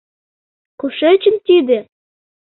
[0.79, 1.79] «Кушечын тиде?